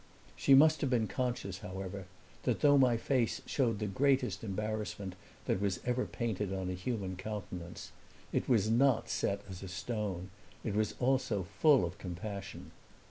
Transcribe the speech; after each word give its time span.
She 0.35 0.55
must 0.55 0.81
have 0.81 0.89
been 0.89 1.05
conscious, 1.07 1.59
however, 1.59 2.05
that 2.41 2.61
though 2.61 2.75
my 2.75 2.97
face 2.97 3.39
showed 3.45 3.77
the 3.77 3.85
greatest 3.85 4.43
embarrassment 4.43 5.13
that 5.45 5.61
was 5.61 5.79
ever 5.85 6.07
painted 6.07 6.51
on 6.51 6.71
a 6.71 6.73
human 6.73 7.15
countenance 7.15 7.91
it 8.33 8.49
was 8.49 8.67
not 8.67 9.09
set 9.09 9.41
as 9.47 9.61
a 9.61 9.67
stone, 9.67 10.31
it 10.63 10.73
was 10.73 10.95
also 10.99 11.43
full 11.43 11.85
of 11.85 11.99
compassion. 11.99 12.71